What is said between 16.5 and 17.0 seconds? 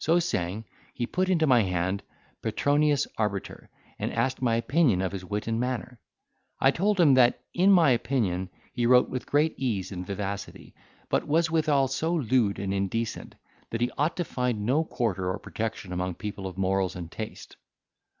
morals